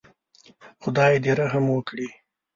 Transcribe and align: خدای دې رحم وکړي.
خدای 0.81 1.13
دې 1.23 1.31
رحم 1.39 1.65
وکړي. 1.71 2.07